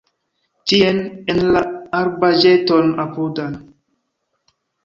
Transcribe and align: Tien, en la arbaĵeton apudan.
Tien, 0.71 1.01
en 1.33 1.41
la 1.57 1.61
arbaĵeton 1.99 2.91
apudan. 3.07 3.63